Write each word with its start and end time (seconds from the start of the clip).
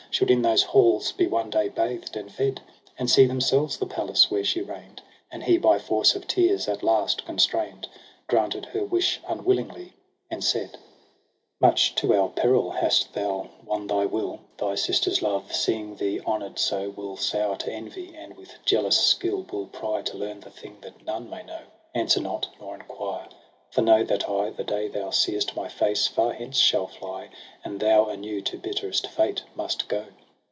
Should 0.13 0.29
in 0.29 0.41
those 0.41 0.63
halls 0.63 1.13
be 1.13 1.25
one 1.25 1.49
day 1.49 1.69
bathed 1.69 2.17
and 2.17 2.29
ted. 2.29 2.59
And 2.99 3.09
see 3.09 3.25
themselves 3.25 3.77
the 3.77 3.85
palace 3.85 4.29
where 4.29 4.43
she 4.43 4.59
reign'd. 4.59 5.01
And 5.31 5.41
he 5.41 5.57
by 5.57 5.79
force 5.79 6.15
of 6.17 6.27
tears 6.27 6.67
at 6.67 6.83
last 6.83 7.25
constrain'd, 7.25 7.87
Granted 8.27 8.65
her 8.65 8.83
wish 8.83 9.21
unwilUngly, 9.25 9.93
and 10.29 10.43
said: 10.43 10.71
MAY 10.71 10.71
107 10.71 10.71
30' 10.73 10.83
Much 11.61 11.95
to 11.95 12.13
our 12.13 12.27
peril 12.27 12.71
hast 12.71 13.13
thou 13.13 13.47
won 13.65 13.87
thy 13.87 14.05
will; 14.05 14.41
Thy 14.57 14.75
sisters' 14.75 15.21
love, 15.21 15.55
seeing 15.55 15.95
thee 15.95 16.19
honour'd 16.19 16.59
so, 16.59 16.89
Will 16.89 17.15
sour 17.15 17.55
to 17.55 17.71
envy, 17.71 18.13
and 18.13 18.35
with 18.35 18.55
jealous 18.65 18.99
skill 18.99 19.45
Will 19.49 19.67
pry 19.67 20.01
to 20.01 20.17
learn 20.17 20.41
the 20.41 20.51
thing 20.51 20.75
that 20.81 21.05
none 21.05 21.29
may 21.29 21.43
know. 21.43 21.61
Answer 21.95 22.19
not, 22.19 22.49
nor 22.59 22.75
inquire; 22.75 23.29
for 23.71 23.81
know 23.81 24.03
that 24.03 24.29
I 24.29 24.49
The 24.49 24.65
day 24.65 24.89
thou 24.89 25.11
seest 25.11 25.55
my 25.55 25.69
face 25.69 26.05
far 26.05 26.33
hence 26.33 26.57
shall 26.57 26.87
fly. 26.87 27.29
And 27.63 27.79
thou 27.79 28.07
anew 28.09 28.41
to 28.41 28.57
bitterest 28.57 29.07
fate 29.07 29.43
must 29.55 29.87
go.' 29.87 30.07